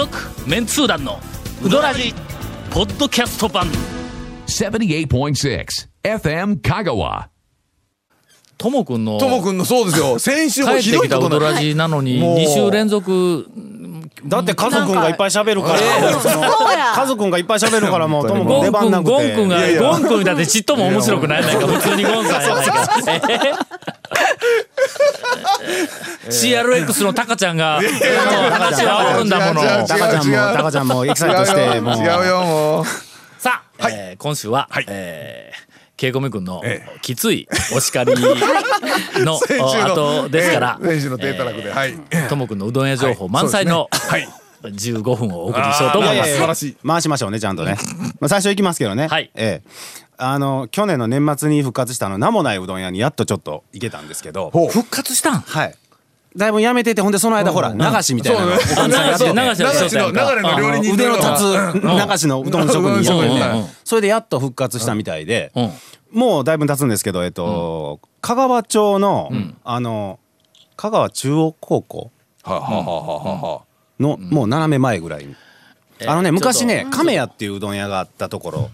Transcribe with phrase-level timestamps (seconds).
[0.00, 0.18] 続
[0.48, 1.20] メンツー団の
[1.62, 2.14] ウドラジ
[2.70, 3.66] ポッドキャスト版。
[4.46, 5.66] 78.6
[6.02, 7.26] FM Kagawa.
[8.56, 10.16] ともくんのともくんのそうですよ。
[10.18, 12.38] 先週もひ帰ってきたどいことなウドラジなのにもう。
[12.38, 13.46] 2週連続
[14.24, 15.80] だってカズくんがいっぱい喋るから、
[16.96, 19.10] カズくんがいっぱい喋るからもうともくんゴン君出番なくて。
[19.10, 19.82] ゴン君がいやいや。
[19.82, 21.42] ゴン君だってちっとも面白くない。
[21.42, 23.00] やないか普通にゴンさんやないか。
[23.28, 23.52] え
[26.28, 31.96] CRX のタカちゃんが話を煽るんだものタカちゃんもタカちゃんもエキサイトしてもう。
[31.96, 32.42] 違うよ。
[32.42, 32.84] もう
[33.38, 34.84] さあ、えー今週は、はい。
[34.88, 37.46] えーケイコメ君のえきつい
[37.76, 38.14] お叱り
[39.18, 41.70] の 後ですから、ええ先週の低たらくで。
[41.70, 41.94] はい。
[42.30, 44.26] ともくんのうどん屋情報満載のはい。
[44.62, 46.24] 15分をお送りしようと思いま
[46.54, 46.72] す。
[46.86, 47.76] 回しましょうねちゃんとね。
[48.18, 49.08] まあ最初行きますけどね。
[49.08, 49.30] はい。
[49.34, 49.68] ええ。
[50.22, 54.50] あの去年の年末に復活したあの名もないうどん屋にやっとちょっと行けたんですけど。
[54.50, 55.40] 復活したん？
[55.40, 55.74] はい。
[56.36, 62.08] だいぶやめててほんでその間ほら流しみたいなのそうねおかみさんやってて流し流し流しの流れの料理人腕の立つうん。
[62.10, 62.68] 流しのうどん。
[62.68, 65.70] 職人やってそれでやっと復活したみたいでうん。
[66.12, 69.30] もうだいぶ経つんですけどえっと香川町の
[69.64, 70.20] あの
[70.76, 72.10] 香川中央高校
[72.42, 73.62] はあはあはあはあは
[73.98, 75.34] のもう斜め前ぐらいに。
[76.06, 78.70] あのねえ昔ね亀屋っていううどん屋があったところ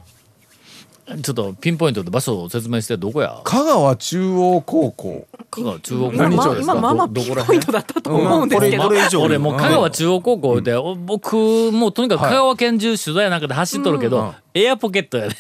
[1.23, 3.41] ちょっとピンポイントで場所を説明してどこや？
[3.45, 5.27] 香川中央高校。
[5.53, 6.73] 香川中央高何校町ですか？
[6.73, 8.83] 今まあまあどどこらピンポイントだったと思うんですけど。
[8.83, 11.37] これ以上俺もう香川中央高校で、お僕
[11.73, 15.37] もうとにかく香川県中取材なんかで走っとるけど、エアポケットやね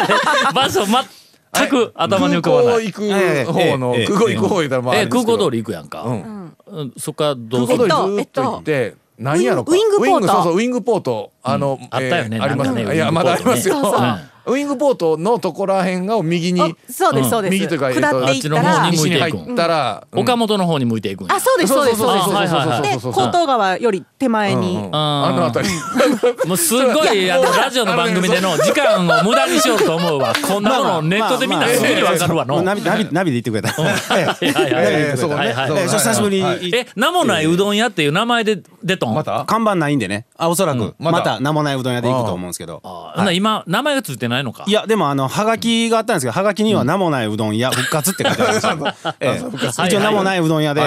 [0.54, 0.84] 場所
[1.54, 6.52] 全く頭に浮かばない、空港行く方のええええ空港行く方言ったらまあ空港通り行くやんか、うん。
[6.66, 6.92] うん。
[6.98, 9.72] そっからどう空する港通りずっと行って何やろか。
[9.72, 12.94] ウイングポートそうそうウイングポートあのあったよねえーありますね。
[12.94, 13.76] いやまだありますよ。
[13.80, 17.52] そうそうウイングポートのとこらへんが右にあそうですそうです。
[17.52, 18.84] 右というかえっと下っていったら。
[18.86, 20.20] あっちの方に向い西にていく入ったらうん。
[20.20, 23.02] 岡本の方に向いていくあそうですそうですそうです。
[23.02, 25.74] で江東川より手前に、あの辺り。
[26.46, 30.32] もうすごいあのラジオの番組での時間を無駄にしようと思うわ。
[30.46, 32.62] こんなものネットでみんなすぐにわかるわの。
[32.62, 33.82] ナビナビナビで行ってくれた。
[33.82, 34.44] はいはい
[35.52, 36.42] はい久しぶりに。
[36.42, 36.74] はい。
[36.74, 39.14] え名もないいうどん屋っていう名前で出とん？
[39.14, 39.44] また？
[39.46, 40.26] 看板ないんでね。
[40.36, 40.94] あおそらく。
[40.98, 41.40] また？
[41.40, 42.82] 名もないうどん屋で行くと思うんですけど。
[43.32, 44.64] 今名前がついてないのか。
[44.66, 48.76] いやでもあのはがきがあったんですけどはがきには名もないうどん屋復活って書いてあるんですよ。
[49.20, 49.86] ええ。
[49.86, 50.80] 一応名もないうどん屋で、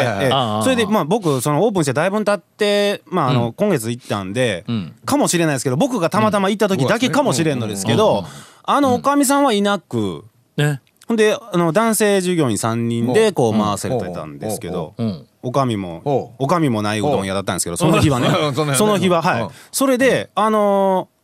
[0.64, 4.94] それでまあ僕そのオープンしてだいぶ経ってまああの今月行ったんでん。
[5.06, 8.26] かもしれないですけど僕がたまたま行った時だけかもしれんのですけど
[8.64, 10.26] あのおかみさんはいなく
[10.58, 15.04] ねほんであの男性従業員3人でこう回されてたんですけどう。
[15.04, 18.20] んおかみもおかみもないうどん屋だったんですけどその日は。
[18.20, 19.48] ねうんその日ははい。
[19.72, 21.20] それであのー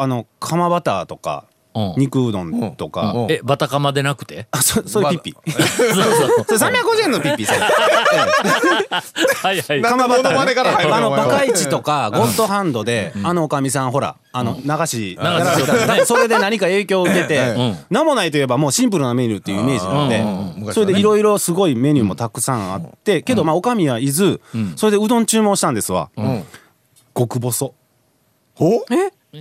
[0.00, 1.57] あの釜バターとかうん
[1.96, 3.12] 肉うどんとか。
[3.12, 3.32] うん。
[3.32, 4.48] えバタカマでなくて？
[4.50, 5.52] あそそういうピッピ。
[5.52, 5.62] そう
[5.92, 6.44] そう。
[6.58, 7.58] それ350円のピッピそれ
[9.42, 9.80] はいはい。
[9.80, 17.78] な釜バタモノマネから入るのーあのバカイチとかゴッドハンドであのおかみさんほらあの流しやられたらそれで何か影響を受けて ん。
[17.90, 20.66] 名もないといえばもうシンプルなメニューっていうイメージなのうんうんうん。
[20.66, 24.40] でそれでいろいろすごいメニューもたくさんあってけどまあおかみはいず
[24.76, 26.10] それでうどん注文したんですわ。
[26.16, 26.44] うん。
[27.16, 27.74] 極細。
[28.54, 28.84] ほ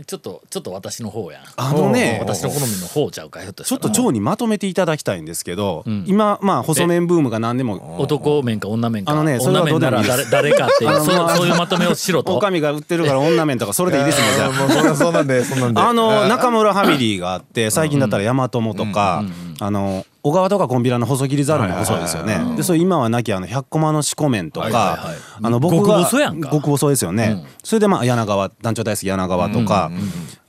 [0.06, 1.44] ちょっとちょっと私の方やん。
[1.56, 7.96] あのね私の好みの方ちゃうかひょっとしちょっと腸にまとめていただきたいんですけど今まあ細麺ブームが何でも。
[8.02, 9.14] 男面か女面か。
[9.14, 12.38] あのねそれ女面はどうでもないらいです誰誰かっていうそうそういうまとめをしろおと。
[12.40, 14.52] かみが売ってるから女麺とかそれでいいですねじゃあ。
[14.52, 15.80] もんなそんなんでそんなんで。
[15.80, 19.24] あの中村ファミリーがあって最近だったら大和友とか
[19.59, 22.56] あの小川とかコンビラの細切りざるも細いですよね。
[22.56, 26.50] でそれ今はなきあの100コマの四股麺とかはいあの僕が極細やんか。
[26.51, 27.45] 極細ですよね。
[27.63, 29.91] それでまあ柳川団長大好き柳川とか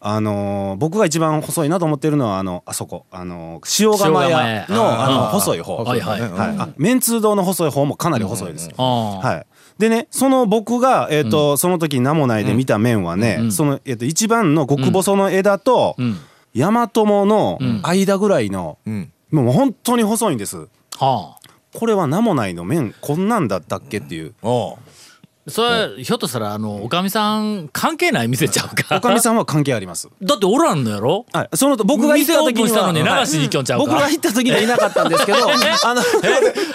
[0.01, 3.07] あの僕が一番細いなと思ってるのはあのあそこ。
[3.11, 5.77] あの塩釜屋のあの細い方。
[5.77, 6.21] はいはい。
[6.21, 6.31] はい。
[6.59, 9.59] あ麺通堂の細い方もかなり細いですはい。
[9.79, 15.97] でね、その僕が、えっ、と、その時名もないで見た麺はね、その、えっ、と、一番の極細の枝と、
[16.59, 20.57] ん大和友の間ぐらいの、んもう本当に細いんです。
[20.57, 20.69] は
[21.01, 21.39] あ
[21.75, 24.35] これは名もないの麺、こんなんだったっけっていう。
[24.43, 24.79] おう
[25.49, 25.63] そ
[25.97, 28.97] れひょっとしたらあのおかみさん関係ない店ちゃうか。
[28.97, 30.09] おかみさんは関係あります。
[30.23, 31.27] だっておらんのやろ？
[31.33, 31.49] はい。
[31.55, 33.85] その、僕が行った時には、はい流しに行きょんちゃうか。
[33.87, 35.39] 僕が行った時にはいなかったんですけど、
[35.85, 36.03] あの、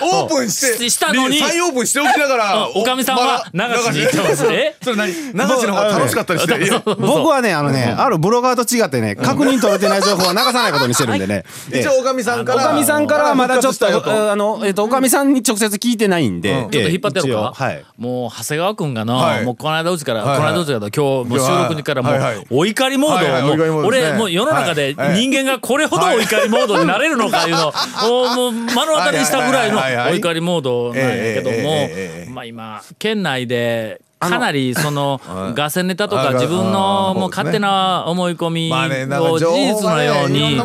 [0.02, 1.40] オープンしてししたのに。
[1.40, 3.66] 再オープンしておきながらおかみさんは流し
[3.98, 4.76] に行ってますえ？
[4.82, 5.12] それ何？
[5.12, 6.82] 流しの方が楽しかったりして。
[6.86, 11.44] 僕はね、あのね、あるブロガーと違ってね、確認取れてない情報は流さないことにしてるんでね。
[11.72, 11.82] ええ。
[11.82, 17.84] 一応おかみさんからおかみさんからはまだちょっと、あの、えっと、おかみさんに直接聞いてないんで、ちょっと引っ張ってやろうか、はい。
[17.98, 29.80] もう長谷川川君がの、はい、もうこの間うちから、はい、この間から今日もう収録にからもう、はいはい、お怒りモード、はいはい、もう、俺もう世の中で人間がこれほどお怒りモードになれるのかいうのを、もう目の当たりにしたぐらいの
[30.12, 35.20] お怒りモードなんやけども、まあ今県内でかなりその
[35.56, 40.58] ガセネタとか自分のもう勝手な思い込みを事実のように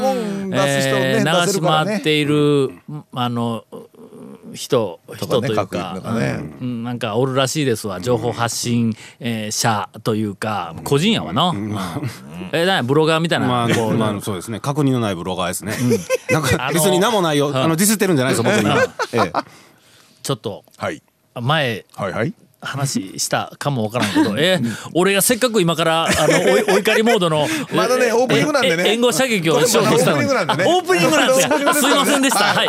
[0.52, 2.70] え流し回っている
[3.12, 3.64] あの
[4.54, 6.38] 人人というかのがね。
[6.60, 6.84] うん。
[6.84, 8.00] なんかおるらしいですわ。
[8.00, 11.48] 情報発信えー者というか個人やわな。
[11.48, 11.76] うん。
[12.52, 14.60] えなんやブロガーみたいまあ、なこうまあ、そうですね。
[14.60, 15.74] 確認のないブロガーですね、
[16.30, 17.50] なんか別に名もないよ。
[17.54, 18.70] あのディスってるんじゃないですよ僕に。
[18.70, 19.32] は、ええ、
[20.22, 21.02] ちょっとはい。
[21.40, 22.34] 前はいはい。
[22.60, 28.84] 話したかもわからんけど、 えー俺がせっかく今からあのお お怒りモードのまだねえオープニングなんでね。
[28.86, 30.26] え援護射撃をしようとしたのに。
[30.26, 30.64] オープニングなんでね。
[30.66, 32.44] オープニングなんですかすいませんでした。
[32.44, 32.68] はい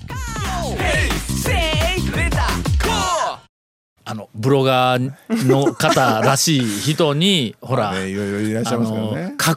[4.11, 8.81] あのブロガーの方らしい人に ほら、ねいろいろいらっしゃあい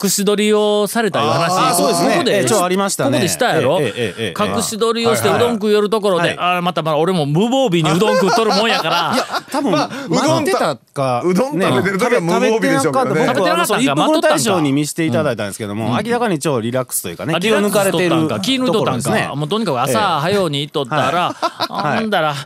[0.04, 2.10] 隠し撮りをされたいう話そうですね。
[2.12, 3.10] ここでええちょありましたね。
[3.10, 9.14] ここでしたやろ、え隠し撮りをしてうどん食い寄るところで、はいあーまたまあ俺も無防備にうどん食っとるもんやから。
[9.50, 13.26] 多分、まあうどんたか、うどん食べてる時は無防備でしょうけどね。
[13.26, 13.78] 食べてなかった。
[13.80, 13.94] んか。
[13.94, 19.34] 服の大将に見せていただいたんですけども、明らかに超リラックスというかね、気を抜かれているあ気抜いとったんか。
[19.34, 21.98] もうとにかく朝早うに行っとったら、はい。
[21.98, 22.36] ほんだら、うん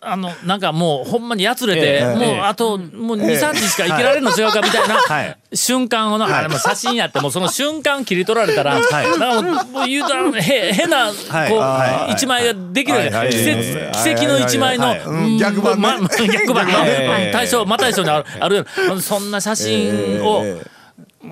[0.00, 2.40] あのなんかもうほんまにやつれて、ええもうええ。
[2.40, 5.36] あともう23日しか生きられるの違うかみたいな、はい。
[5.52, 11.14] 瞬間をの、あれも写真やってもうその瞬間切り取られたら、なんかもうもう言うたらへ変なこ
[11.56, 12.12] う、はい。
[12.12, 13.62] 一枚ができるわけ、奇跡
[14.02, 14.94] 奇跡の一枚の、
[15.38, 15.82] 逆版ね。
[15.82, 18.66] まま逆版の、ええうん対象ま対象にあるある
[19.00, 20.62] そんな写真をえ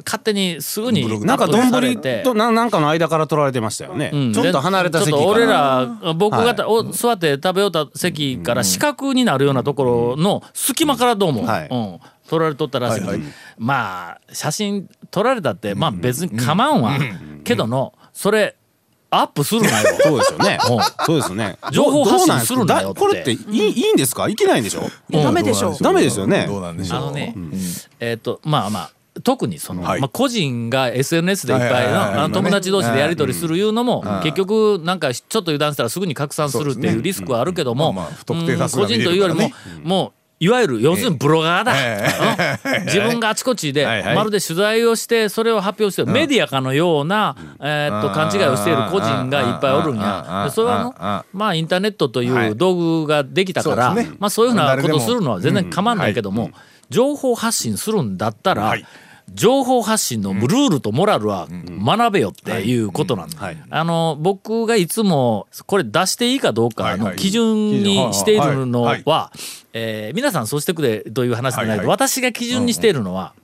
[0.05, 1.70] 勝手にすぐになんか丼
[2.23, 4.11] とななんかの間から取られてましたよね。
[4.12, 4.32] うん。
[4.35, 11.69] ちょっと離れた席ちょっと俺ら僕がはい座って食べよった席から四角になるようなところの隙間からどうも、はい。
[11.70, 13.29] うん、撮られとったらしい、はいはい。
[13.56, 16.99] まあ写真撮られたってまあ別に構わんわ、
[17.44, 18.56] けどのそれ
[19.11, 19.88] アップするなよ。
[20.05, 20.58] そうですよね。
[20.70, 21.06] うん。
[21.06, 21.56] そうですよね。
[21.73, 23.00] 情報発信するんだよって。
[23.00, 24.29] これっていいいいんですか？
[24.29, 24.82] いけないんでしょ？
[25.11, 26.46] ダメでしょダメですよね。
[26.46, 27.34] どうなんでしょうあのね、
[28.00, 28.91] えっ、とまあまあ
[29.23, 30.00] 特にその、はい。
[30.00, 33.62] まあ、個人が SNS でいっぱい友達同士でやり取りするい。
[33.62, 34.20] うのもうん。
[34.23, 37.94] 結局なんかちょっと油断したらすぐに拡散するっていうリスクはあるけども
[38.26, 38.47] 個人
[39.05, 39.50] というよりも
[39.82, 42.06] もういわゆる要するにブロガーだ、え
[42.79, 42.85] うん。
[42.85, 43.85] 自分があちこちで
[44.15, 50.44] まるで取材をしてそれを発表してメディアかのような、えーっと勘違いをしている個人がいっぱいおるんや。
[50.47, 56.50] でそれはあのまあインターネットという道具ができたから、まあ、そういうふうなことするのは全然構わないけども、
[56.88, 58.87] 情報発信するんだったら、はい
[59.34, 62.78] 情報発信のルールとモラルは学べよってい。
[62.78, 63.38] うことなんだ、
[63.70, 69.32] あの僕がいつもこれ出していいかどうかの基準にしているのは
[69.72, 73.34] えー皆さんそうしてくれという話じゃないけど、私が基準にしているのは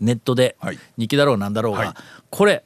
[0.00, 0.78] ネットではい。
[0.96, 1.94] 日記だろうなんだろうが、はい。
[2.30, 2.64] これ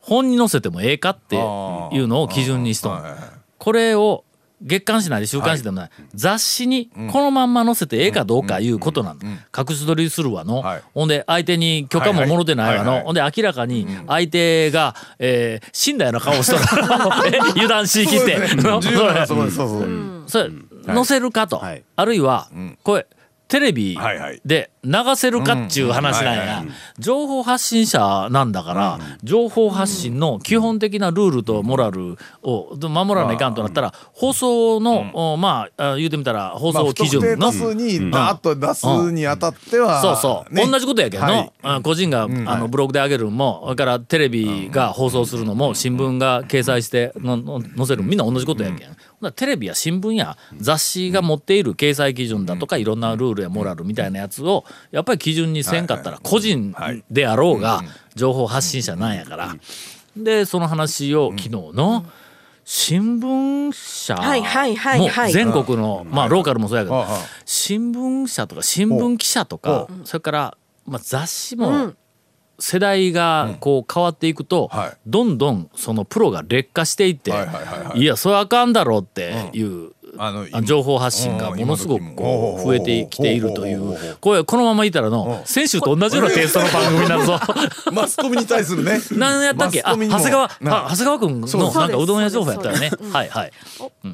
[0.00, 3.02] 本に載せてもええかっていうのを基準にしとん
[3.58, 4.24] これを
[4.62, 10.82] 月刊誌なり週刊誌でもない、雑誌にこのまんま載せてええかどうかいうことなんだ、隠し撮りするわの、はい。
[10.94, 12.86] ほんで相手に許可ももろてないわの、はいはい。
[12.86, 16.62] はいはいほんで明らかに相手が、えー死んだような顔をしとる。
[17.32, 18.38] え油断しきって、
[20.26, 20.50] それ
[20.86, 21.82] 載せるかと、はい。
[21.96, 22.48] あるいは、
[22.82, 23.06] これ
[23.50, 23.98] テレビ
[24.44, 26.64] で流せるかっちゅう話なんや、
[26.98, 40.64] 情報発信者なんだから、情報発信の基本的なルールとモラルを守らないかんとなったら放送の、おまああ言うてみたら放まあ送基準の、不特定多数にダーッと出すにあたってはそうそう、ね。
[40.64, 48.96] 同じことやけどの、は個人が、あのブログで上げるのもそれからテレビが放送するのも新聞が掲載して載せるのみんな同じことやけん、
[49.36, 56.74] テレビや新聞や雑誌が持っている掲載基準だとか、いろんなルールやモラルみたいなやつをやっぱり基準にせんかったら個人
[57.10, 57.82] であろうが
[58.14, 59.56] 情報発信者なんやから。
[60.16, 62.04] でその話を昨日の
[62.64, 65.32] 新聞社はいはいはいもはい。
[65.32, 67.04] 全国のまあローカルもそうやけど
[67.44, 71.92] 新聞社とか新聞記者とかそれからまあ雑誌も
[72.60, 74.92] 世代がこう変わっていくとはい。
[75.06, 87.40] どんどんそのプロが劣化していってはいやそれはあかんだろうっていうあのあ情報発信がものすごくこう増えてきているというこれこのままいったらの先週と同じようなテイストの番組になるぞ。
[87.90, 89.00] マスコミに対するね。
[89.12, 89.80] 何やったっけ？
[89.82, 92.90] あ長谷川長谷川君のそうなんかうどん屋情報やったよね。
[93.12, 93.52] はいはい。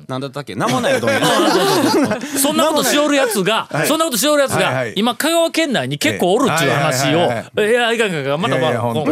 [0.06, 0.54] なんだったっけ？
[0.54, 1.20] 名もないうどん屋。
[2.40, 7.72] そんなことしおるやつが、そんなことしおるやつがはいはい今香川県内に結構おるっちゅう話をはいはいはいい。
[7.74, 8.56] やいかんいかんいかんまた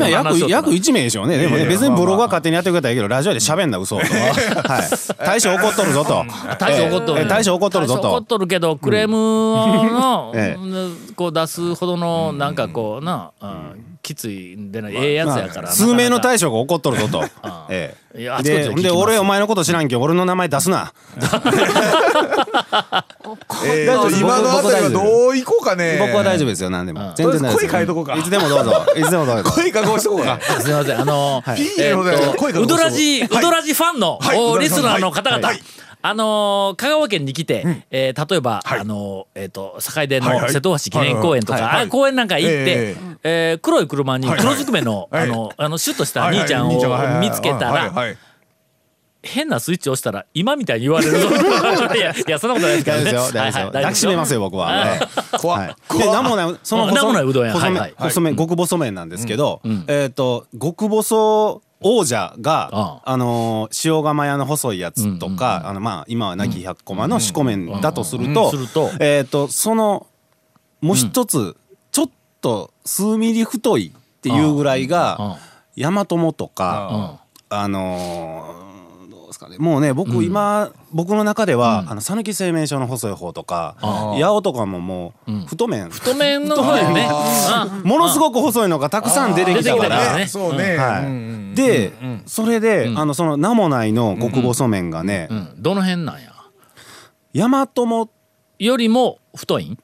[0.09, 1.39] 約約1名でしょうね。
[1.39, 4.03] でもね別にブログは勝手にやってくれたらいいけどラジオで喋んな嘘と。
[4.07, 5.25] はい。
[5.27, 6.25] 大将怒っとるぞと。
[6.59, 9.15] 大将怒っとる、えー大将怒っとるぞ大将怒っととるけどクレーム
[9.93, 10.57] の、 え
[11.17, 17.25] こう出すほどのなんかこうな、うんきついんでないええやつやから、数名の大将将が怒っとるぞと。
[17.71, 18.73] ええ。
[18.75, 20.93] で俺お前のこと知らんけど俺の名前出すな
[23.67, 25.99] えーと今のあたりはどういこうかね。
[25.99, 27.13] 僕は大丈夫ですよ何でも。
[27.17, 28.15] 全然大声変えとこうか。
[28.15, 28.87] いつでもどうぞ。
[28.97, 29.51] いつでもどうぞ。
[29.51, 30.39] 声加工しとこうか。
[30.61, 31.01] すみません。
[31.01, 33.29] あの、ーっ声がとウドラジ、はい。
[33.39, 34.19] ウドラジファンの、
[34.61, 35.63] リスナーの方々、はい。
[36.07, 38.81] あのー香川県に来て、えー例えば、はい。
[38.81, 43.55] あのーえっ、と坂出の瀬戸橋記念公園とか、あ公園なんか行って、ええ。
[43.57, 47.91] ー黒い車に黒ずくめの、はいあのあのシュッとした兄ちゃんを見つけたら
[49.25, 51.29] 変なスイッチ押したら今みたいに言われるぞ。
[51.97, 53.05] いやいやそんなことないですからね。
[53.05, 54.67] 大丈夫ですよ抱きしめますよ僕は。
[54.67, 55.01] はい。
[55.01, 55.07] ね
[55.39, 63.17] 怖いでなんもないそのなんもないうどんや細めはい極細麺なんですけどえっと極細王者がああ。
[63.17, 68.53] のー塩釜屋の細いやつとかあのまあ今は亡き百駒の四股麺だとすると
[69.01, 70.07] えっとその
[70.81, 71.57] もう一つ
[71.93, 72.71] ちょっと。
[72.85, 75.39] 数ミリ太いっていうぐらいが
[75.77, 78.64] 大和もとかあの
[79.45, 79.59] かね。
[79.59, 87.09] もうね僕今、僕の中では、あの讃岐製麺所の細い方とか八尾とかももう太麺、太麺の方やね。
[87.83, 87.89] うん。
[87.89, 90.27] ものすごく細いのがたくさん出てきたから出てきたからね。
[90.27, 90.77] そうね。
[90.77, 91.05] はい。
[91.05, 91.93] うんで、
[92.27, 96.33] それで、あのその名もないの極細麺がね、うんどの辺なんや？
[97.33, 98.11] 大和も
[98.59, 99.79] よりも太いん？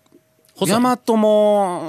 [0.57, 0.83] 細い。
[0.83, 1.88] 大和もうー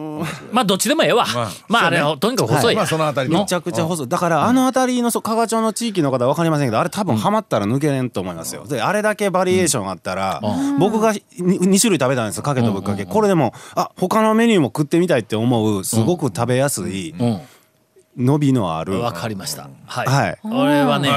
[0.00, 0.03] ん
[0.52, 1.26] まあどっちでもええわ。
[1.26, 2.76] ままあ、ああれ、とにかく細い。
[2.76, 4.08] まあそのあたりのめちゃくちゃ細い。
[4.08, 8.66] だからあの辺りの加賀町の地域の方は分かりませんけどあれ多分ハマったら抜けれんと思いますよ。
[8.66, 10.40] であれだけバリエーションあったら
[10.78, 12.28] 僕が 2, 種類食べたん。
[12.28, 17.14] ですよかけとぶっかけこれでもあ他のメニューも食ってみたいって思うすごく食べやすい
[18.16, 18.94] 伸びのある。
[18.94, 19.00] うん。
[19.00, 19.68] わかりました。
[19.86, 20.06] はい。
[20.06, 20.38] はい。
[20.44, 21.10] 俺はね、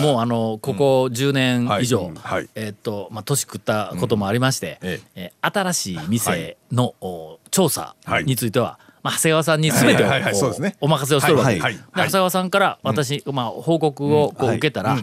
[0.00, 2.14] もうあの、ここ10年以上、はい。
[2.16, 2.48] はい。
[2.54, 5.32] えっと、まあ、年食ったこともありまして、ええ。
[5.40, 8.24] ー新しい店の、お調査はい。
[8.24, 10.32] については、まあ、長谷川さんに全てをはいはいはい。
[10.32, 10.76] こそうですね。
[10.80, 11.62] お任せをしてるわけです。
[11.64, 11.74] はい。
[11.74, 11.82] はい。
[11.82, 14.56] で長谷川さんから私、まあ、報告をこうはい。
[14.58, 14.96] 受けたら、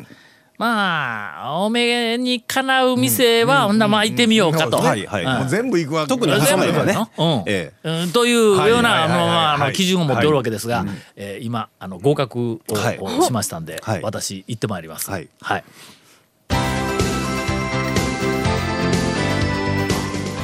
[0.60, 4.78] まあ、おめえにかなう店は、ほんならまあ行ってみようかと。
[4.78, 5.40] うんはいはいうん。
[5.40, 6.10] もう全部行くわけ。
[6.10, 6.98] 特に全部ね。
[7.18, 8.12] うんえうん。
[8.12, 10.86] というはいようなあのああのはい基準を持っておるわけですが、
[11.16, 14.02] えー今あの合格をしましたんで、はい。
[14.02, 15.10] 私行ってまいります。
[15.10, 15.30] はい。
[15.40, 15.64] はい。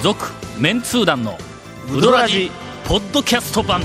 [0.01, 1.37] 続メンツー団の
[1.93, 2.49] ウドラジ
[2.87, 3.81] ポッドキャスト版。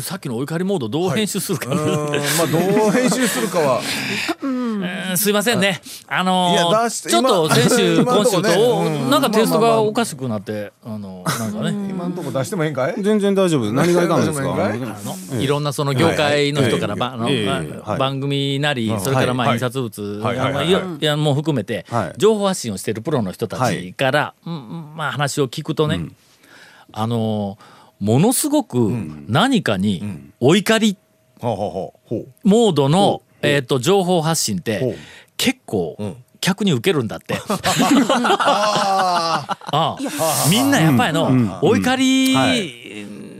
[0.00, 3.80] さっきのお怒りモードどう編集するか、うーんまあどう編集するかは。
[4.42, 5.80] うんすいませんね。
[6.06, 9.10] あのーちょっと今先週 今週と、うん。
[9.10, 11.70] なんかテイストがおかしくなって、あのなんかね。
[11.90, 12.94] 今んとこ出してもええんかい？
[13.02, 14.72] 全然大丈夫何がいかんですか？
[15.38, 15.46] い？
[15.46, 19.52] ろんなその業界の人から番組なりそれからまはい。
[19.52, 20.36] あ印刷物はい。
[20.36, 20.44] はい。
[20.44, 20.70] はいまあい。
[20.70, 22.12] やいやもう含めてはい。
[22.16, 26.00] 情報発信をしているプロの人たちからうんまあ話を聞くとね
[26.92, 27.58] あの
[28.00, 28.90] ものすごく
[29.28, 30.02] 何かに
[30.40, 30.96] お怒り
[31.40, 34.96] モードのえっと情報発信っほてう。
[35.36, 35.96] 結構
[36.40, 37.34] 客に受けるんだって。
[37.48, 39.96] あああ。
[40.50, 42.34] みんなやっぱりの、お怒り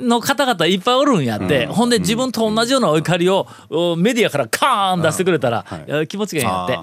[0.01, 5.65] の方々いっぱいおるんやって、ほんで自分と同じようなお怒りをおメディアからカーン出してくれたら、
[6.09, 6.77] 気持ちがいいんやって、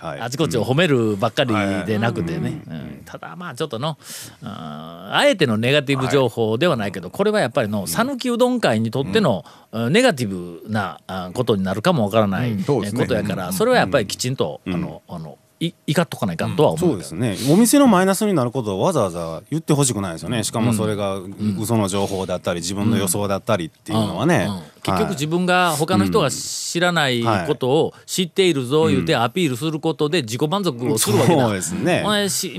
[0.00, 3.02] ああちこちを褒めるばっかりでなくてね、うん。
[3.04, 3.98] ただまあちょっとの
[4.42, 9.92] あえてのネガティブ情報ではないけどこれはやっぱりの讃岐うどん会にとっての、うん。
[9.92, 17.36] ネガティブなあことになるかもわからない、ことやからそれはやっぱりきちんと、あのあのいいかっとかないかんとは思うそうですね。
[17.50, 20.44] お店のマイナスになることをわざわざ言ってほしくないですよね。
[20.44, 21.18] しかもそれが
[21.58, 24.48] 嘘の情報だったり自分の予想だったりっていうのはね。
[24.48, 24.62] うん。
[24.82, 31.44] 結局自分が他の人が知らないことを知っているぞ言うてアピールすることで自己満足をするわけだ。
[31.46, 32.04] そうですね。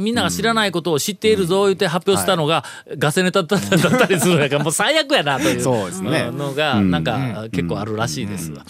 [0.02, 2.66] みんなが知らないことを知っているぞ言うて発表したのが
[2.98, 5.64] ガセネタだったりするんやからもう最悪やなという。
[5.64, 8.66] のがなんか結構あるらしいですわ。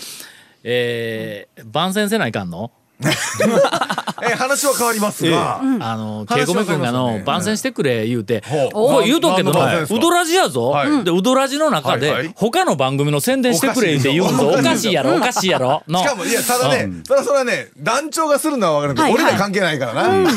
[0.63, 2.71] えー番宣せないかんの？
[2.99, 8.41] え話は変わりますが、あの稽古目君がの番宣してくれ言うて、
[8.73, 9.53] これ言うとくけどウ
[9.99, 11.03] ドラジやぞ、はい。
[11.03, 12.33] でウドラジの中ではいはい。
[12.35, 14.47] 他の番組の宣伝してくれって言うんぞ。
[14.47, 15.83] おおかしいやろおかしいやろ。
[15.87, 15.99] の。
[15.99, 19.23] しかもいやただね、ただそれはね団長がするのは分かるけど、はいはい。
[19.23, 19.93] 俺ら関係ないから。
[19.93, 20.31] な、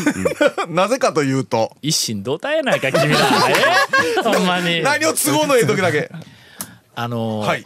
[0.69, 1.73] なぜかというと。
[1.81, 3.19] 一心同体やないか君ら。
[3.19, 4.21] え？
[4.23, 4.83] ほんまに。
[4.83, 6.11] 何を都合のええ時だけ。
[6.95, 7.65] あのーはい。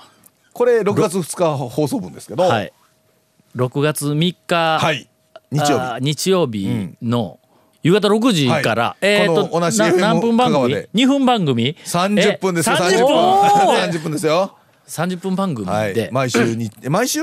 [0.52, 2.72] これ、6月2日放送分ですけど、はい。
[3.56, 5.08] 6月3日、はい。
[5.50, 6.00] 日曜日。
[6.00, 7.38] 日曜日の
[7.82, 10.52] 夕方6時から、はいえっ、とこの同じな FM 何分番組？
[10.52, 13.06] 香川で ?2 分番組？30分ですよ、え30 30分。
[13.06, 13.14] 分。
[14.00, 14.56] 30分ですよ。
[14.88, 15.94] 30分番組はい。
[15.94, 16.08] で、。
[16.10, 17.22] 毎週に、え毎週？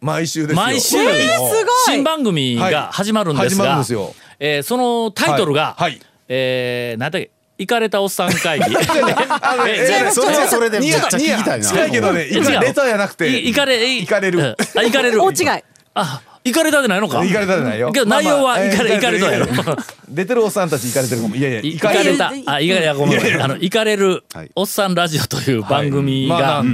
[0.00, 0.56] 毎週ですよ。
[0.62, 1.64] 毎週、えーすごい。
[1.86, 3.48] 新番組が始まるんですはい。
[3.50, 4.14] 始まるが、んですよ。
[4.38, 5.92] えーそのタイトルが、はい。
[5.92, 6.00] はい。
[6.28, 8.64] えー、なんだっけ、イカれたおっさん会議。
[8.76, 15.22] あのねそれはそれでめっちゃ聞きたいな近いけどね、レタじゃなくて、いイカれ、イカれるうんあ、イカれる。
[15.22, 15.62] 大違い。
[15.94, 17.24] あ、イカれたじゃないのか。
[17.24, 17.92] イカれたじゃないよ。
[17.92, 19.46] けど内容はイカれ、イカれとやろ。
[20.08, 21.36] 出てるおっさんたちイカれてるかも。
[21.36, 22.32] いやいや、いイカれた。
[22.46, 23.42] あ、イカれた、ごめん。
[23.42, 26.64] あの、イカれるはいおっさんラジオという番組が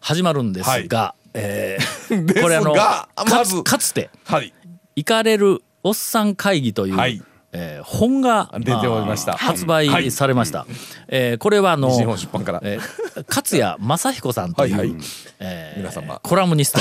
[0.00, 4.54] 始まるんですが、これあの、がかまずつかつて、はい。
[4.94, 9.32] イカれるおっさん会議という、はいえー本が出ておりました。
[9.36, 10.66] 発売されました。
[11.08, 12.60] えーこれはあの、西日本出版から。
[12.62, 14.98] えー勝谷正彦さんという、はいはい。
[15.40, 16.20] えー皆様。
[16.22, 16.78] コラムニスト。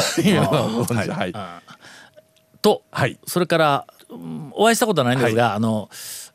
[0.94, 1.10] はい。
[1.10, 1.34] はい。
[2.62, 3.18] と、はい。
[3.26, 5.90] それからうんお会いしたことはないんですが、あの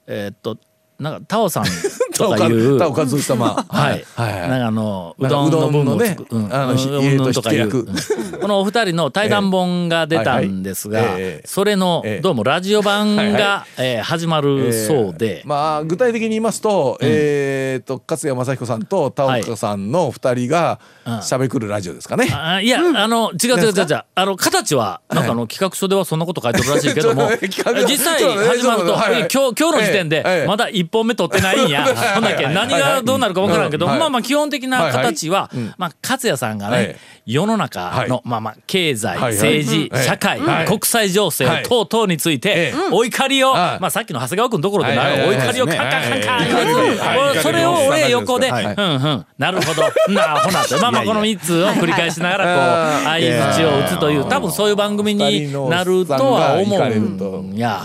[0.07, 0.57] えーっと
[0.99, 1.65] なんかタオさん
[2.13, 2.79] とかいう。
[2.79, 3.65] 田岡和義様。
[3.69, 6.55] はい、はいはいなんかあのうどんの分をうどんのね作うん。
[6.55, 21.23] あの家とうんこのお二人の対談本が出たんですが、それのええどうもラジオ版が、えー始まるそうで、えーまあ具体的に言いますと、えっと勝谷正彦さんと田岡さんの二人がうん。
[21.23, 22.29] しゃべくるラジオですかね。
[22.33, 24.05] あいや、あの違う違う違う違う。
[24.15, 27.29] あの形はなんかあの企画書ではそんなこと書いてるらしいけども
[27.89, 36.97] 実際始まると、今日今日の時点でまだ一本目取ってないんや、 ほんだっけ何がどうなるか分からんけど、まあまあ基本的な形は、まあ勝也さんがね、はい。
[37.25, 38.23] 世の中の、はい。
[38.25, 40.03] まあまあ経済、政治、うん。
[40.03, 40.67] 社会、はい。
[40.67, 41.63] 国際情勢はい。
[41.63, 42.75] 等々について、ええ。
[42.91, 43.81] お怒りを、はい。
[43.81, 48.65] まあさっきの長谷川君のところでお怒りをカンカンカンカンそれを俺横で、はい。
[48.65, 49.83] うんうんなるほど
[50.13, 54.17] なあほなとまあまあこの3つを繰り返しながらこう相づちを打つとい。
[54.19, 54.73] う多分そうい。
[54.73, 57.83] う番組になるとは思うんや。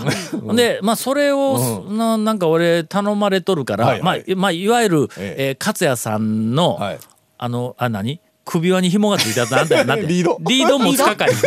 [0.54, 5.50] でまあそれをななんか俺頼まれとるから、まあまあいわゆる、ええ。
[5.52, 6.98] ー勝也さんの、はい。
[7.38, 8.20] あのあ何？
[8.44, 10.06] 首輪に紐がついたなんだよ なんて？
[10.06, 10.38] リード。
[10.40, 11.30] リード持つ係。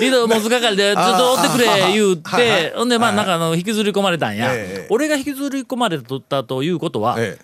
[0.00, 7.38] リード持つ係でずっと追ってくれ言うてほんでまあなんかあの引きずり込まれたんや、ええ俺が引きずり込まれたということは、え。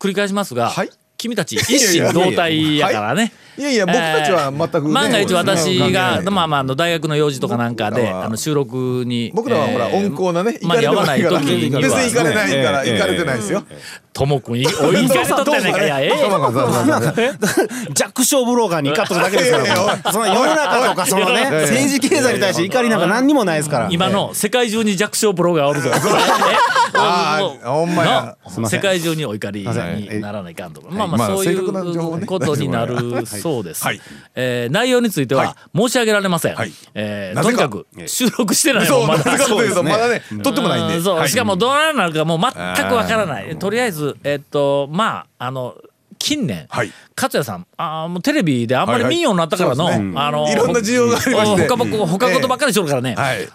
[0.00, 0.90] 繰り返しますが、はい
[1.24, 3.32] 君たち一心同体やからね。
[3.56, 3.62] い。
[3.62, 4.92] やいや僕たちは全くね。
[4.92, 11.80] 万が一私が、まあまああの大学の用事とかなんかであの収録に僕らはほらえー温厚なね、間に合わない時には。
[11.80, 13.64] 別に行かれないからええ行かれてないですよ。
[14.14, 16.00] ともくんいおいかれとったやないかいや。
[16.00, 16.14] ええ。
[17.94, 23.88] 弱小ブロガーに怒っとるだけですから その世の中とかそのね 政治経済に対して怒りなんか何にもないですから。
[23.90, 25.90] 今の世界中に弱小プロがおるぞ。
[27.64, 28.36] ほんまや。
[28.68, 30.82] 世界中にお怒りにならないかんと。
[30.88, 33.84] まあままああそういうことになるそうです。
[33.84, 34.00] はい。
[34.36, 36.54] えー内容についてはは申し上げられません。
[36.54, 36.72] はい。
[36.94, 39.24] えとにかく収録してないまだ。
[39.32, 41.28] ね、撮ってもないんで。
[41.28, 42.52] しかもどうなるかもう全
[42.88, 43.56] くわからない。
[43.56, 45.74] とりあえず、えっと、まあ、あの、
[46.18, 53.14] 近年、はい勝也さん、あーもうテレビであんまり見んようになったからの、はいはいねあの、いろんな需要がありましてほ他ば他ことばっかりしとるからね。
[53.14, 53.46] はいえ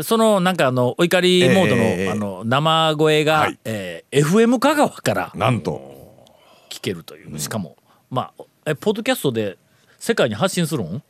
[0.00, 6.24] ーその、なんかあの、お怒りモードの、ええあの、生声が、はいえー FM 香川からなんと。
[6.70, 7.38] 聞けるという。
[7.38, 7.76] しかも、
[8.10, 9.58] まあ、え、ポッドキャストで
[9.98, 11.02] 世界に発信するん？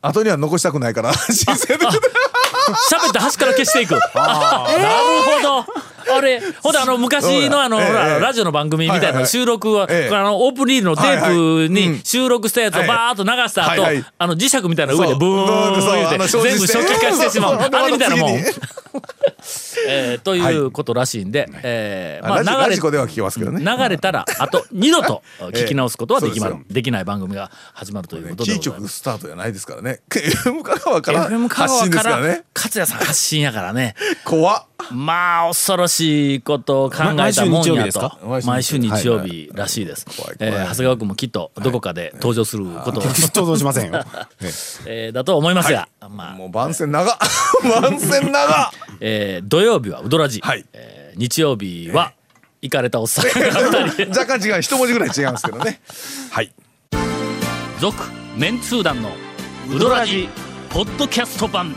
[0.00, 1.12] 後には残したくないから。
[1.12, 1.54] 喋
[3.08, 3.94] って端から消していく。
[4.14, 5.91] あなるほど。
[6.16, 8.20] あれ、ほんであの昔のあの、ええほらええ。
[8.20, 9.26] ラジオの番組みたいなはいはいはい。
[9.28, 10.14] 収録は、ええ。
[10.14, 14.04] あの、オープンリールのテープに収録したやつをはいバーッと流した後、はいはい。
[14.18, 17.56] あの磁石みたいな上でブーンそう言うて、全部初期化してしまう。
[17.72, 18.42] あれみたいなもん。
[19.88, 23.64] えーということらしいんで、えーまあ流れラジコでは聞けますけどね。
[23.64, 25.22] 流れたら、あと二度と
[25.52, 28.80] 聞き直すことはできまええそうできない番組が始まるということでございます。
[28.80, 30.00] 局スタートじゃないですからね。
[30.10, 32.44] FM 香川から発信ですからね。
[32.54, 33.94] 勝也さん発信やからね。
[34.24, 34.64] 怖っ。
[34.90, 36.01] まあ恐ろしい
[36.44, 40.54] ことを考えたもん毎週日曜日やと毎週日曜日らしいです、怖い怖い。
[40.54, 43.00] えー長谷川君もきっとどこかで登場すること。
[43.00, 44.04] を、想像しませんよ。
[44.86, 46.34] えーだと思いますが、まあ。
[46.34, 47.16] もう番宣長っ。
[47.82, 48.70] 番宣長っ。
[49.00, 50.64] えー土曜日はウドラジ、はい。
[50.72, 52.12] えー日曜日は
[52.62, 53.26] 行かれたおっさん。
[53.26, 54.62] 若干違う。
[54.62, 55.80] 一文字ぐらい違いますけどね。
[56.30, 56.50] はい。
[57.80, 57.96] 続
[58.36, 59.10] メンツー団の
[59.68, 60.28] ウドラジ
[60.70, 61.76] ポッドキャスト版